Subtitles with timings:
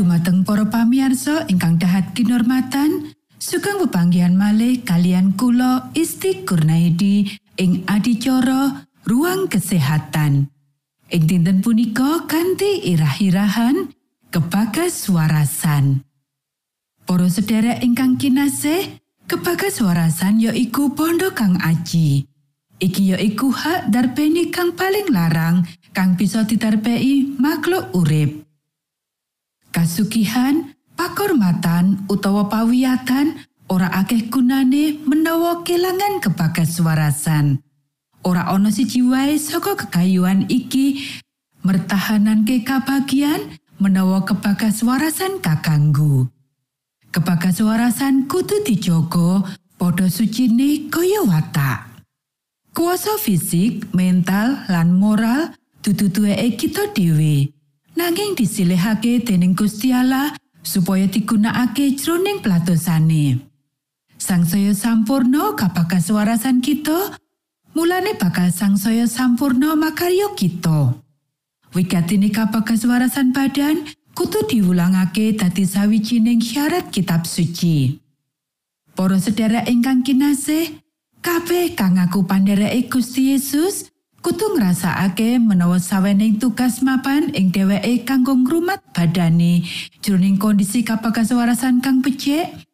[0.00, 7.28] dumateng para pamiarsa ingkang dahat kinormatan sugeng pepanggihan malih kalian kula Isti Kurnaidi
[7.60, 10.48] ing adicara ruang kesehatan.
[11.12, 13.92] Ing dinten punika kanthi irah-irahan
[14.32, 16.00] kebagas warasan.
[17.04, 22.24] Para sedherek ingkang kinasih kebagas warasan ya iku bondo kang aji.
[22.80, 28.48] Iki ya iku hak darbeni kang paling larang kang bisa ditarpei makhluk urip
[29.70, 37.62] kasugihan, pakormatan utawa pawiyatan ora akeh gunane menawa kelangan kebagas warasan.
[38.20, 41.00] Ora ana siji wae saka kekayuan iki
[41.64, 46.28] mertahanan ke kabagian menawa kebagas warasan kakanggu.
[47.10, 49.42] Kebagas warasan kudu dijogo
[49.80, 51.88] padha sucine kaya watak.
[52.70, 55.50] Kuasa fisik, mental, lan moral
[55.82, 56.06] dudu
[56.54, 57.59] kita dhewe.
[58.00, 60.32] Nanging disilihake dening Gusti Allah
[60.64, 63.44] supaya digunakake jroning platosane.
[64.16, 67.20] Sangsaya sampurno kapakas warasan kita,
[67.76, 70.96] mulane bakal sangsaya sampurno makaryo kita.
[71.76, 73.84] Wigatine kapakas warasan badan
[74.16, 78.00] kutu diwulangake dadi sawijining syarat kitab suci.
[78.96, 80.82] Para sedherek ingkang kinasih,
[81.20, 83.88] kabeh kang ngaku pandhereke Gusti Yesus,
[84.20, 89.64] kudu ngrasakake menawa sawening tugas mapan ing dheweke kanggo ngrumat badane
[90.04, 92.68] jroning kondisi kapakasawarasan kang becik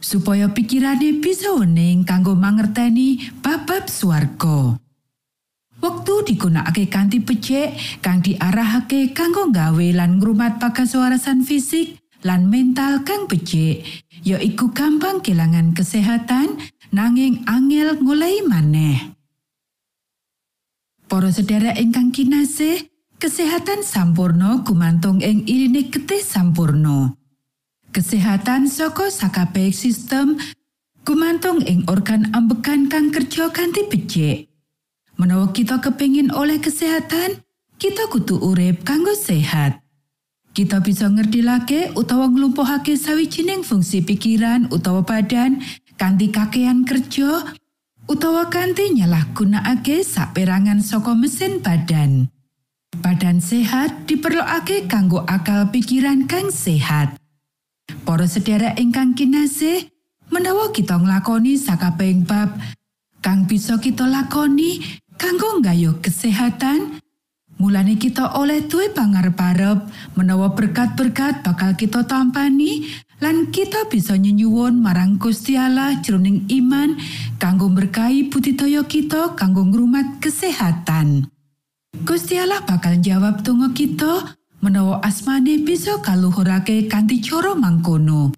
[0.00, 4.80] supaya pikirane bisa wening kanggo mangerteni babab swarga.
[5.76, 13.28] Wektu digunakake kanthi becik kang diarahake kanggo gawe lan ngrumat pakasawarasan fisik lan mental kang
[13.28, 13.84] becik,
[14.24, 16.56] ya iku gampang kelangan kesehatan
[16.90, 19.15] nanging angel ngulai maneh.
[21.16, 27.16] Para sedherek ingkang kinasih, kesehatan sampurno gumantung ing irine getih sampurno.
[27.88, 30.36] Kesehatan saka sakabeh sistem
[31.08, 34.52] gumantung ing organ ambekan kang kerja kanthi becik.
[35.16, 37.40] Menawa kita kepingin oleh kesehatan,
[37.80, 39.80] kita kudu urip kanggo sehat.
[40.52, 45.64] Kita bisa ngerti lagi utawa nglumpuhake sawijining fungsi pikiran utawa badan
[45.96, 47.56] kanthi kakean kerja
[48.06, 52.30] utawa kanthi nyalahgunakake saperangan saka mesin badan.
[52.96, 57.18] Badan sehat diperlokake kanggo akal pikiran kang sehat.
[58.06, 59.90] Para sedherek ingkang kinasih,
[60.32, 62.56] menawa kita nglakoni sakabehing bab
[63.20, 64.80] kang bisa kita lakoni
[65.18, 67.02] kanggo nggayuh kesehatan,
[67.58, 69.82] mulane kita oleh duwe pangarep-arep
[70.14, 72.86] menawa berkat-berkat bakal kita tampani
[73.20, 77.00] lan kita bisa nyenyuwun marang Gusti Allah jroning iman
[77.40, 81.28] kanggo berkahi budidaya kita kanggo ngrumat kesehatan.
[82.04, 88.36] Gusti Allah bakal jawab tunggu kita menawa asmane bisa kaluhurake kanthi cara mangkono.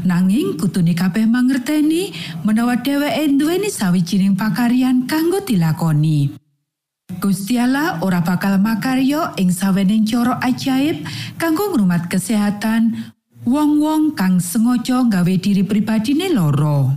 [0.00, 2.14] Nanging kutune kabeh mangerteni
[2.46, 6.30] menawa dheweke duweni sawijining pakaryan kanggo dilakoni.
[7.18, 11.02] Gusti Allah ora bakal makaryo ing sawening cara ajaib
[11.34, 13.12] kanggo ngrumat kesehatan
[13.44, 16.96] wong-wong kang sengaja gawe diri pribadine loro.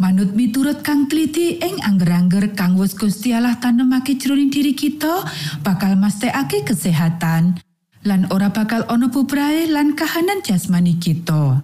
[0.00, 5.28] Manut miturut kang teliti ing angger-angger kang wis Gusti Allah tanemake jroning diri kita
[5.60, 7.60] bakal mesthekake kesehatan
[8.08, 11.60] lan ora bakal ana bubrae lan kahanan jasmani kita.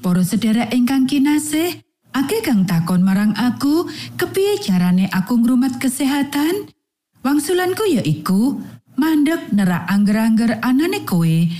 [0.00, 6.70] Para sedherek ingkang kinasih, Ake kang takon marang aku, kepiye carane aku ngrumat kesehatan?
[7.26, 8.54] Wangsulanku ya iku,
[8.94, 11.50] mandek nerak angger-angger anane kowe.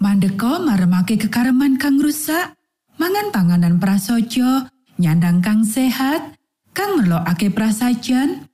[0.00, 2.56] Mandeka maremake kekareman kang rusak,
[2.96, 4.64] mangan panganan prasaja,
[4.96, 6.40] nyandang kang sehat,
[6.72, 8.48] kang merlokake prasajan,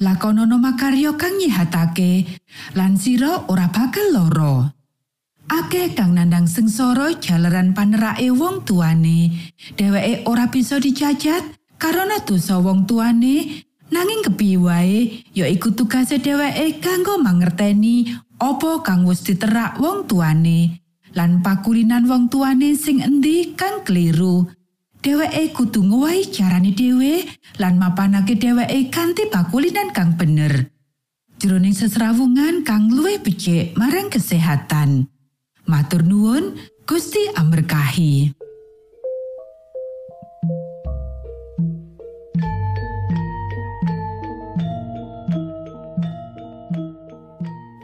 [0.00, 2.40] lakonono makaryo kang nyihatake,
[2.72, 4.72] lan sira ora bakal loro.
[5.52, 9.36] Akeh kang nandang sengsara jalaran panerake wong tuane.
[9.76, 11.44] Dheweke ora bisa dicacat
[11.76, 13.60] karena dosa wong tuane,
[13.92, 20.82] nanging kepiye wae ya iku tugase dheweke kanggo mangerteni apa kang wis diterak wong tuane.
[21.14, 24.46] Lan pakulinan wong tuane sing endi kang keliru.
[24.98, 27.22] Dheweke kudu ngowahi carane dhewe
[27.62, 30.70] lan mapanake dheweke kanthi pakulinan kang bener.
[31.38, 35.06] Jroning sesrawungan kang luwih becik marang kesehatan.
[35.70, 38.34] Matur nuwun, Gusti amberkahi.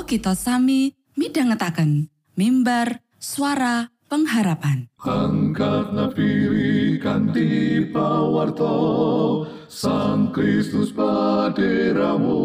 [0.00, 4.88] monggo kita sami midhangetaken mimbar suara pengharapan.
[4.96, 12.40] Angkat nafiri kanti pawarto Sang Kristus paderamu.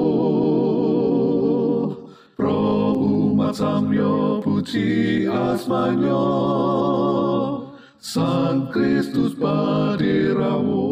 [2.36, 6.28] Pro umat samyo puji asmanyo
[8.04, 10.92] Sang Kristus paderamu.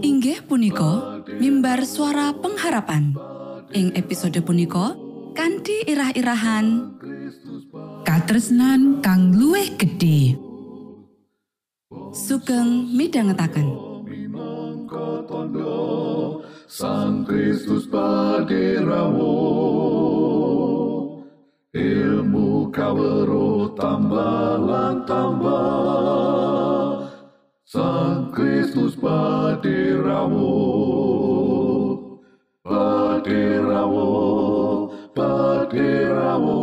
[0.00, 3.12] Inggih punika mimbar suara pengharapan.
[3.76, 5.05] Ing episode punika
[5.36, 6.96] kanthi irah-irahan.
[8.08, 10.46] Katresnan kang luwih gedhe.
[12.16, 13.68] sugeng midhangetaken.
[16.66, 19.38] Sang Kristus paderamu
[21.76, 27.06] Ilmu kawero tambah tambah.
[27.68, 30.58] Sang Kristus paderamu
[32.66, 34.25] Paderamu
[35.16, 36.60] Paderamu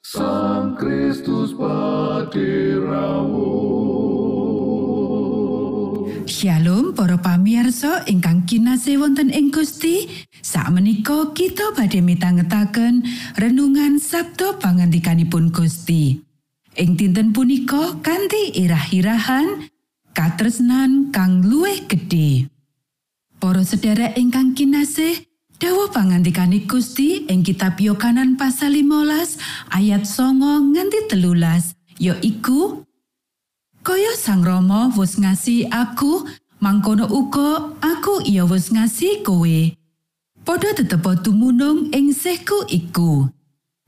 [0.00, 3.52] Sang Kristus paderamu
[6.24, 10.08] Shalom para pamirsa ingkang kinasih wonten ing Gusti.
[10.40, 13.04] Sakmenika kita badhe mitangetaken
[13.36, 16.16] renungan Sabto pangandikanipun Gusti.
[16.80, 19.68] Ing dinten punika kanthi irah-irahan
[20.16, 22.48] katresnan kang luwih gedhe.
[23.36, 25.29] Para sedherek ingkang kinasih,
[25.60, 29.36] dawuh pangandikane Gusti ing kitab Yohanan pasal 15
[29.76, 32.88] ayat 9 nganti telulas yaiku
[33.84, 36.28] Kaya Sang Rama wis ngasihi aku,
[36.60, 39.56] mangkono uga aku iya wis ngasihi kowe.
[40.44, 43.32] Padha tetep tumunung ing sihku iku.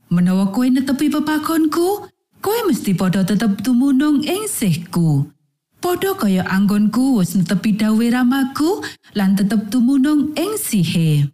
[0.09, 2.09] Menawa kowe netepi pepakonku,
[2.41, 5.29] kowe mesti padha tetep tumunung ing sihku.
[5.77, 8.81] Padha kaya anggonku wis netepi dawe ramaku
[9.13, 11.29] lan tetep tumunung ing sihe.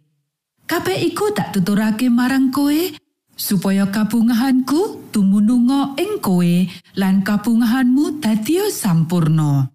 [0.70, 2.94] Kabeh iku tak tuturake marang kowe
[3.34, 6.54] supaya kabungahanku tumununga ing kowe
[6.94, 9.66] lan kabungahanmu dadi sampurna.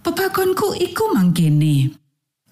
[0.00, 1.92] Pepakonku iku mangkene.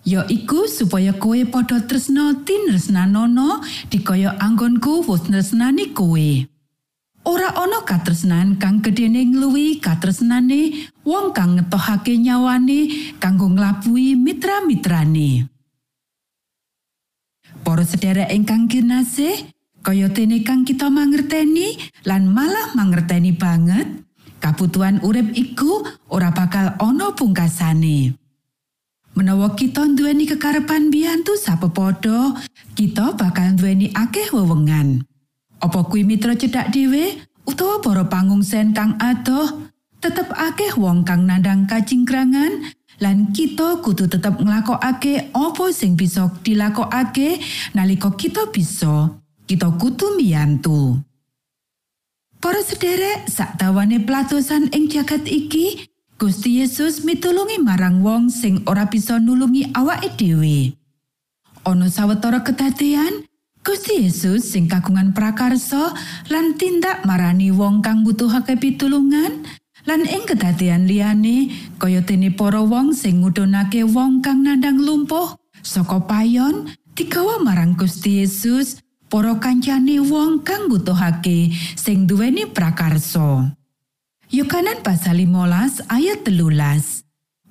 [0.05, 6.29] Ya iku supaya kowe padha tresna tinresnanono dikaya anggonku wis tresnani kowe.
[7.25, 15.49] Ora ana katresnan kang gedene ngluwi katresnane wong kang ngetohake nyawane kanggo nglabuhi mitra-mitrane.
[17.61, 19.53] Para sedherek ingkang kinasih,
[19.85, 21.77] kaya dene kang kita mangerteni
[22.09, 23.87] lan malah mangerteni banget,
[24.41, 28.17] kabutuhan urip iku ora bakal ana pungkasane.
[29.15, 32.39] Menawa kita nduweni kekarepan biyantu sapepodo,
[32.79, 35.05] kita bakal nduweni akeh wewengan.
[35.61, 39.70] Apa kuwi mitra cedhak dhewe utawa para pangungsen kang adoh,
[40.01, 47.41] tetep akeh wong kang nandang kacingkrangan lan kita kudu tetep nglakokake apa sing bisa dilakokake
[47.77, 49.17] nalika kita bisa.
[49.45, 51.01] Kita kudu mbiyantu.
[52.41, 59.21] Para sederek sakdawane pelatosan ing jagat iki Gusti Yesus mitulungi marang wong sing ora bisa
[59.21, 60.77] nulungi awake dhewe.
[61.67, 63.29] Ana sawetara kedadean
[63.61, 65.93] Gusti Yesus sing kagungan prakarsa
[66.33, 69.45] lan tindak marani wong kang butuhake pitulungan
[69.89, 71.49] lan ing kedadean liyane
[71.81, 78.21] kaya dene para wong sing ngudhunake wong kang nandang lumpuh saka payon digawa marang Gusti
[78.21, 83.57] Yesus para kancane wong kang butuhake sing duweni prakarsa.
[84.31, 87.03] Yohanan pasal 15 ayat telulas.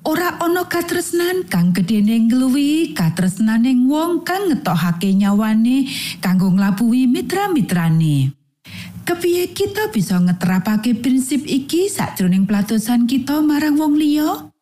[0.08, 5.92] Ora ana katresnan kang gedene ngluwi katresnaning wong kang ngetokake nyawane
[6.24, 8.39] kanggo nglabuhi mitra-mitrane
[9.10, 14.54] Kepiye kita bisa ngeterapake prinsip iki sakjroning pelatosan kita marang wong liya?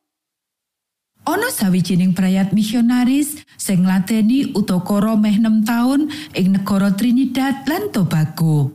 [1.28, 8.72] Ana sawijining prayat misionaris sing nglateni utokara meh 6 taun ing negara Trinidad lan Tobago.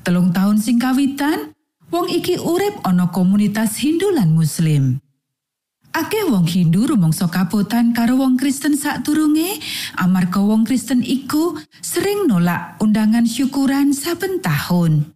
[0.00, 1.52] Telung taun sing kawitan,
[1.92, 5.03] wong iki urip ana komunitas Hindu lan Muslim.
[5.94, 9.62] Akeh wong Hindu rumangsa kapotan karo wong Kristen sadurunge
[9.94, 15.06] amarga wong Kristen iku sering nolak undangan syukuran saben tahun.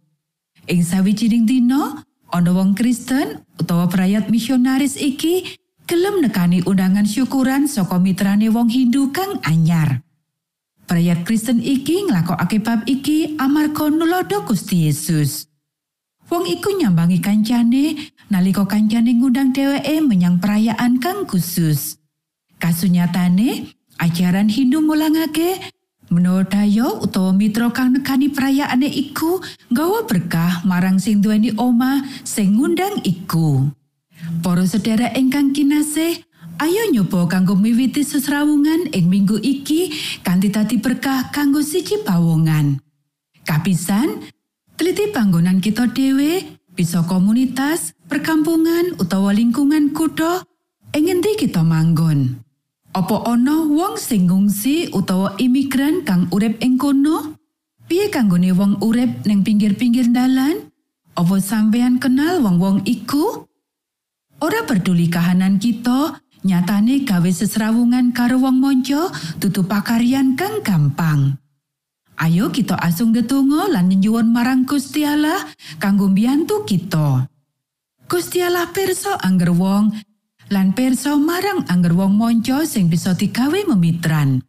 [0.71, 1.99] Ing sawijining dina,
[2.31, 9.11] ana wong Kristen utawa perayat misionaris iki gelem nekani undangan syukuran saka mitrane wong Hindu
[9.11, 9.99] kang anyar.
[10.87, 15.43] Perayat Kristen iki nglakokake bab iki amarga nulodo Gusti Yesus.
[16.31, 21.97] Wong iku nyambangi kancane nalika kancane ngundang dheweke menyang perayaan kang khusus.
[22.61, 25.59] Kasunyatane, ajaran Hindu mulangake
[26.09, 32.57] menawa dayo utawa mitra kang nekani perayaane iku nggawa berkah marang sing duweni omah sing
[32.57, 33.69] ngundang iku.
[34.45, 36.23] Para sedherek ingkang kinasih,
[36.59, 39.95] Ayo nyoba kanggo miwiti sesrawungan ing minggu iki
[40.27, 42.83] kanthi dadi berkah kanggo siji pawongan.
[43.47, 44.19] Kapisan,
[44.75, 46.43] teliti panggonan kita dhewe,
[46.75, 50.41] bisa komunitas, perkampungan utawa lingkungan kutha
[50.97, 52.41] ing ngendi kita manggon.
[52.89, 57.37] Apa ana wong sing ngungsi utawa imigran kang urip ing kono?
[57.85, 60.73] Piye kanggone wong urip ning pinggir-pinggir dalan?
[61.13, 63.45] Apa sampeyan kenal wong-wong iku?
[64.41, 71.37] Ora peduli kahanan kita, nyatane gawe sesrawungan karo wong monco dudu pakaryan kang gampang.
[72.19, 75.39] Ayo kita asung ndedonga lan nyuwun marang Gusti Allah
[75.77, 77.29] kanggo mbiyantu kita.
[78.09, 79.93] Gusti Allah pirsa angger wong
[80.49, 84.41] lan pirsa marang angger wong monco sing bisa digawe memitran.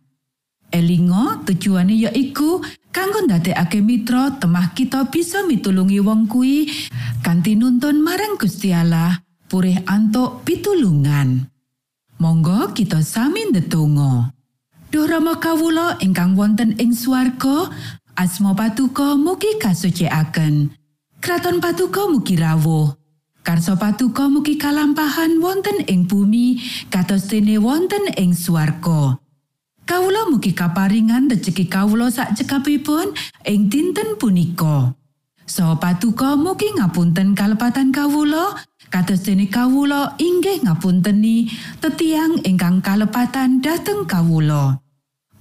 [0.73, 6.73] Elingo tujuane yaiku kanggo ndadekake mitra temah kita bisa mitulungi wong kuwi
[7.21, 11.45] kanthi nuntun marang Gusti Allah purih antuk pitulungan.
[12.17, 14.33] Monggo kita sami ndedonga.
[14.89, 17.69] Duh Rama kawula ingkang wonten ing swarga,
[18.17, 20.73] asma patuko mugi kasucikaken.
[21.21, 23.00] Kraton patuko mugi rawuh.
[23.41, 26.61] Karso patuko mugi kalampahan wonten ing bumi
[26.93, 29.17] kados dene wonten ing swarga.
[29.89, 33.17] Kawula mugi kaparingan rejeki kawula sak cekapipun
[33.49, 34.93] ing dinten punika.
[35.49, 38.61] Saha patuko mugi ngapunten kalepatan kawula
[38.93, 41.49] kados dene kawula inggih ngapunteni
[41.81, 44.79] tetiang ingkang kalepatan dhateng kawula.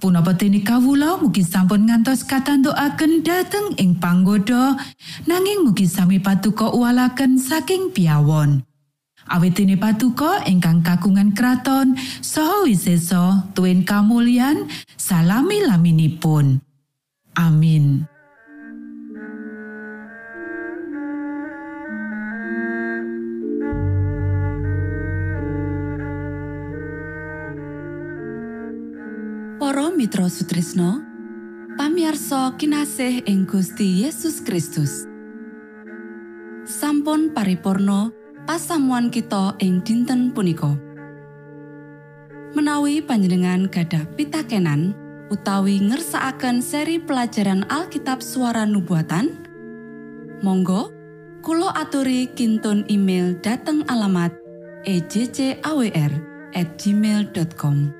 [0.00, 4.72] Punapa dene kawula mugi sampun ngantos katantukaken dhateng ing panggoda
[5.28, 8.64] nanging mugi sami patuko uwalaken saking piawon.
[9.28, 14.64] Awit dene patuko ingkang kagungan kraton saha wisesa tuwin kamulyan
[14.96, 16.64] salami laminipun.
[17.36, 18.08] Amin.
[30.00, 31.04] Mitra Sutrisno
[31.76, 35.04] pamiarsa kinasih ing Gusti Yesus Kristus.
[36.64, 38.08] Sampun paripurno
[38.48, 40.72] pasamuan kita ing dinten punika.
[42.56, 44.96] Menawi panjenengan gadah pitakenan
[45.28, 49.36] utawi ngersaakan seri pelajaran Alkitab suara nubuatan
[50.40, 50.96] Monggo
[51.44, 54.32] Kulo aturi kinton email dateng alamat
[54.88, 56.12] ejcawr
[56.56, 57.99] at gmail.com